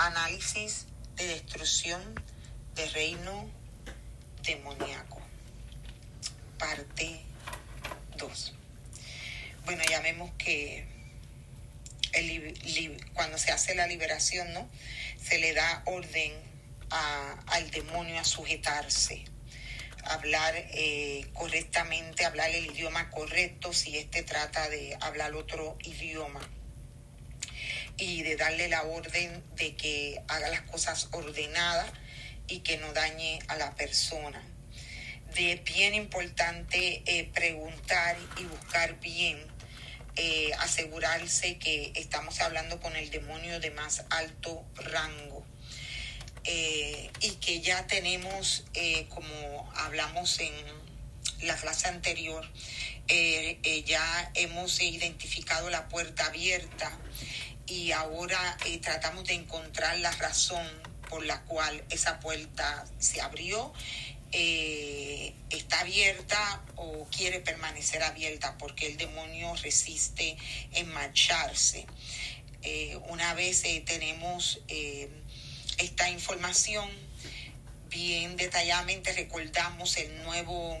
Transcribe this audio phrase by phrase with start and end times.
[0.00, 2.00] Análisis de destrucción
[2.74, 3.50] de reino
[4.42, 5.20] demoníaco.
[6.58, 7.20] Parte
[8.16, 8.54] 2.
[9.66, 10.86] Bueno, ya vemos que
[13.12, 14.70] cuando se hace la liberación, ¿no?
[15.22, 16.32] Se le da orden
[16.88, 19.22] al demonio a sujetarse,
[20.04, 26.40] hablar eh, correctamente, hablar el idioma correcto si éste trata de hablar otro idioma
[28.00, 31.86] y de darle la orden de que haga las cosas ordenadas
[32.48, 34.42] y que no dañe a la persona.
[35.34, 39.38] De bien importante eh, preguntar y buscar bien,
[40.16, 45.46] eh, asegurarse que estamos hablando con el demonio de más alto rango.
[46.44, 48.64] Eh, y que ya tenemos,
[49.10, 50.54] como hablamos en
[51.42, 52.50] la clase anterior,
[53.84, 56.98] ya hemos identificado la puerta abierta
[57.70, 60.66] y ahora tratamos de encontrar la razón
[61.08, 63.72] por la cual esa puerta se abrió,
[64.32, 70.36] eh, está abierta o quiere permanecer abierta porque el demonio resiste
[70.72, 71.86] en marcharse.
[72.62, 74.60] Eh, una vez eh, tenemos
[75.78, 76.88] esta información,
[77.88, 80.80] bien detalladamente recordamos el nuevo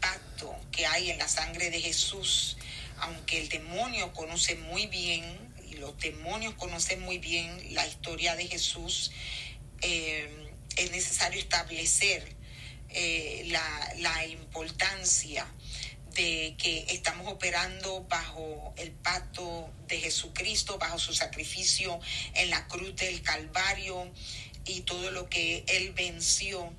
[0.00, 2.56] pacto que hay en la sangre de Jesús,
[2.98, 5.49] aunque el demonio conoce muy bien
[5.80, 9.10] los demonios conocen muy bien la historia de Jesús,
[9.80, 10.28] eh,
[10.76, 12.36] es necesario establecer
[12.90, 15.46] eh, la, importancia
[16.14, 21.98] de que estamos operando bajo el pacto de Jesucristo, bajo su sacrificio
[22.34, 24.12] en la cruz del Calvario
[24.64, 26.72] y todo lo que Él venció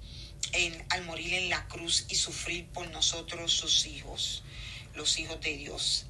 [0.53, 4.43] en, al morir en la cruz y sufrir por nosotros sus hijos,
[4.95, 6.05] los hijos de Dios.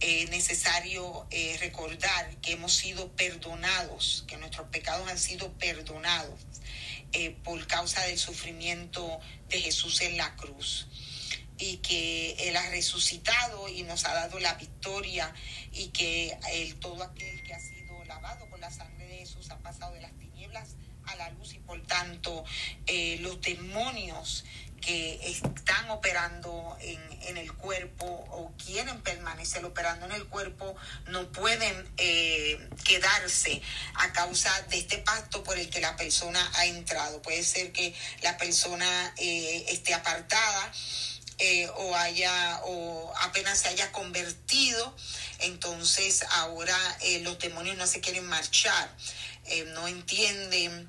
[0.00, 6.38] Es necesario eh, recordar que hemos sido perdonados, que nuestros pecados han sido perdonados
[7.12, 10.88] eh, por causa del sufrimiento de Jesús en la cruz.
[11.56, 15.32] Y que Él ha resucitado y nos ha dado la victoria
[15.72, 16.36] y que
[16.80, 20.12] todo aquel que ha sido lavado con la sangre de Jesús ha pasado de las
[20.18, 20.74] tinieblas
[21.06, 22.44] a la luz y por tanto
[22.86, 24.44] eh, los demonios
[24.84, 31.26] que están operando en, en, el cuerpo o quieren permanecer operando en el cuerpo no
[31.32, 33.62] pueden eh, quedarse
[33.94, 37.22] a causa de este pacto por el que la persona ha entrado.
[37.22, 40.72] Puede ser que la persona eh, esté apartada.
[41.38, 44.96] Eh, o haya o apenas se haya convertido
[45.40, 46.78] entonces ahora
[47.22, 48.88] los demonios no se quieren marchar
[49.74, 50.86] no entienden eh,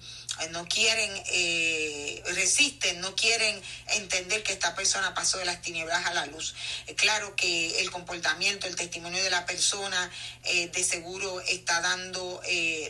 [0.52, 6.14] no quieren, eh, resisten, no quieren entender que esta persona pasó de las tinieblas a
[6.14, 6.56] la luz.
[6.88, 10.12] Eh, claro que el comportamiento, el testimonio de la persona
[10.44, 12.42] de seguro está dando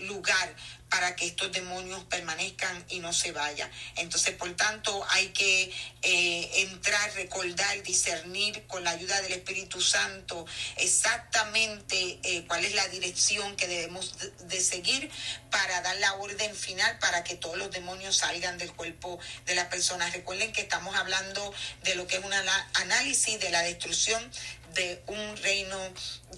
[0.02, 0.56] lugar
[0.90, 3.70] para que estos demonios permanezcan y no se vayan.
[3.98, 10.46] Entonces, por tanto, hay que eh, entrar, recordar, discernir con la ayuda del Espíritu Santo
[10.78, 14.16] exactamente eh, cuál es la dirección que debemos
[14.48, 15.10] de, seguir
[15.50, 19.68] para dar la orden final para que todos los demonios salgan del cuerpo de las
[19.68, 20.14] personas.
[20.14, 21.54] Recuerden que estamos hablando
[21.84, 22.34] de lo que es un
[22.74, 24.32] análisis de la destrucción
[24.74, 25.78] de un reino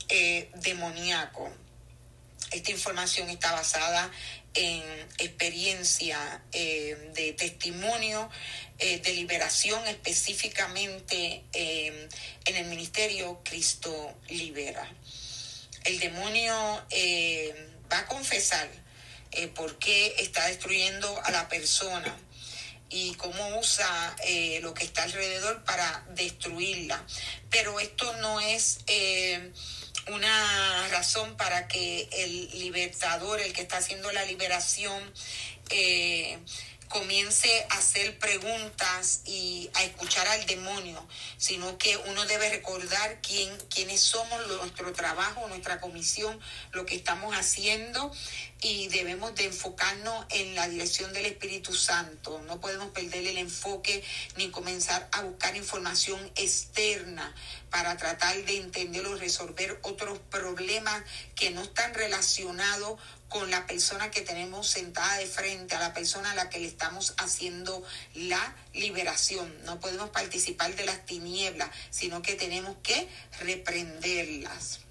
[0.09, 1.51] eh, demoníaco.
[2.51, 4.09] Esta información está basada
[4.53, 4.83] en
[5.17, 8.29] experiencia eh, de testimonio
[8.79, 12.09] eh, de liberación específicamente eh,
[12.45, 14.89] en el ministerio Cristo Libera.
[15.83, 16.53] El demonio
[17.91, 18.69] va a confesar
[19.55, 22.17] por qué está destruyendo a la persona
[22.89, 24.15] y cómo usa
[24.61, 27.05] lo que está alrededor para destruirla.
[27.49, 28.79] Pero esto no es
[30.09, 35.01] una razón para que el libertador, el que está haciendo la liberación,
[35.69, 36.39] eh,
[36.89, 41.05] comience a hacer preguntas y a escuchar al demonio,
[41.37, 46.39] sino que uno debe recordar quién, quiénes somos, nuestro trabajo, nuestra comisión,
[46.71, 48.11] lo que estamos haciendo
[48.61, 52.41] y debemos de enfocarnos en la dirección del Espíritu Santo.
[52.47, 54.03] No podemos perder el enfoque
[54.35, 57.33] ni comenzar a buscar información externa
[57.69, 61.03] para tratar de entender o resolver otros problemas
[61.35, 66.31] que no están relacionados con la persona que tenemos sentada de frente, a la persona
[66.31, 67.83] a la que le estamos haciendo
[68.13, 69.51] la liberación.
[69.65, 73.09] No podemos participar de las tinieblas, sino que tenemos que
[73.39, 74.81] reprenderlas.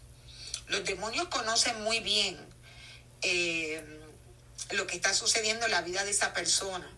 [0.67, 2.37] Los demonios conocen muy bien
[3.23, 3.85] eh,
[4.71, 6.91] lo que está sucediendo en la vida de esa persona.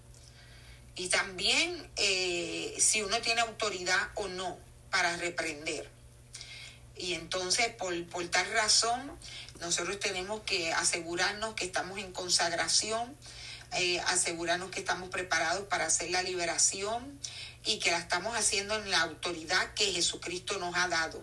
[0.96, 4.58] Y también eh, si uno tiene autoridad o no
[4.90, 5.86] para reprender.
[6.96, 9.16] Y entonces, por, por tal razón,
[9.60, 13.16] Nosotros tenemos que asegurarnos que estamos en consagración,
[13.72, 17.18] eh, asegurarnos que estamos preparados para hacer la liberación
[17.64, 21.22] y que la estamos haciendo en la autoridad que Jesucristo nos ha dado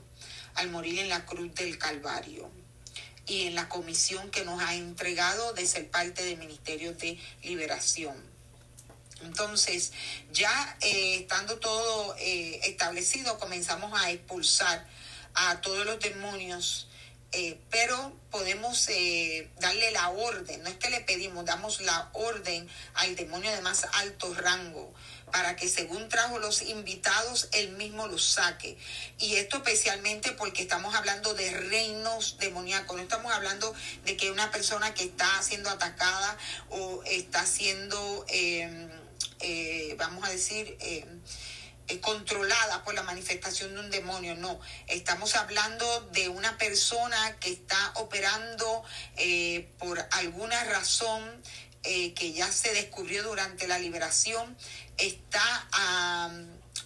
[0.55, 2.49] al morir en la cruz del Calvario
[3.25, 8.15] y en la comisión que nos ha entregado de ser parte del Ministerio de Liberación.
[9.23, 9.91] Entonces,
[10.31, 14.85] ya eh, estando todo eh, establecido, comenzamos a expulsar
[15.33, 16.87] a todos los demonios,
[17.35, 18.87] eh, pero podemos
[19.59, 23.85] darle la orden, no es que le pedimos, damos la orden al demonio de más
[23.93, 24.93] alto rango
[25.31, 28.77] para que según trajo los invitados, él mismo los saque.
[29.19, 33.73] Y esto especialmente porque estamos hablando de reinos demoníacos, no estamos hablando
[34.05, 36.37] de que una persona que está siendo atacada
[36.69, 38.89] o está siendo, em,
[39.39, 41.21] eh, vamos a decir, em,
[41.87, 44.59] eh, controlada por la manifestación de un demonio, no.
[44.87, 48.83] Estamos hablando de una persona que está operando
[49.17, 51.43] eh, por alguna razón
[52.15, 54.57] que ya se descubrió durante la liberación
[54.97, 55.67] está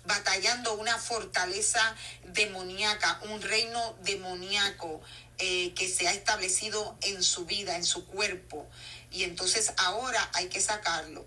[0.05, 5.01] batallando una fortaleza demoníaca, un reino demoníaco
[5.37, 8.67] eh, que se ha establecido en su vida, en su cuerpo.
[9.11, 11.25] Y entonces ahora hay que sacarlo.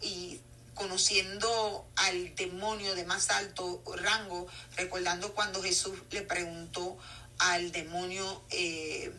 [0.00, 0.40] Y
[0.76, 4.46] conociendo al demonio de más alto rango,
[4.76, 6.96] recordando cuando Jesús le preguntó
[7.38, 9.10] al demonio, eh,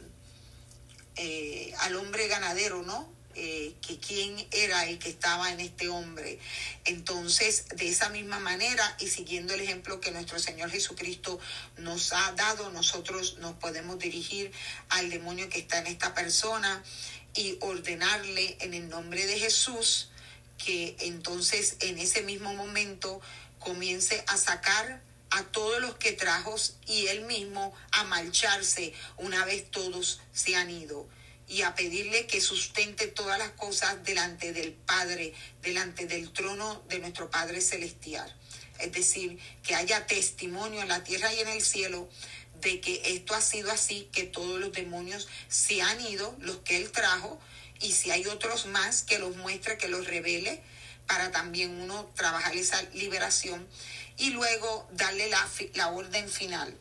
[1.18, 3.18] eh, al hombre ganadero, ¿no?
[3.40, 6.40] Eh, que quién era el que estaba en este hombre.
[6.86, 11.40] Entonces, de esa misma manera y siguiendo el ejemplo que nuestro Señor Jesucristo
[11.78, 14.52] nos ha dado, nosotros nos podemos dirigir
[14.90, 16.84] al demonio que está en esta persona
[17.36, 20.10] y ordenarle en el nombre de Jesús
[20.58, 23.22] que entonces en ese mismo momento
[23.60, 26.56] comience a sacar a todos los que trajo
[26.86, 31.08] y él mismo a marcharse una vez todos se han ido
[31.48, 37.00] y a pedirle que sustente todas las cosas delante del Padre, delante del trono de
[37.00, 38.34] nuestro Padre Celestial.
[38.80, 42.10] Es decir, que haya testimonio en la tierra y en el cielo
[42.62, 46.78] de que esto ha sido así, que todos los demonios se han ido, los que
[46.78, 47.40] Él trajo,
[47.82, 50.62] y si hay otros más, que los muestre, que los revele,
[51.08, 53.66] para también uno trabajar esa liberación
[54.18, 56.76] y luego darle la, la orden final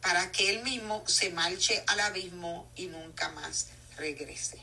[0.00, 4.58] para que Él mismo se marche al abismo y nunca más regrese.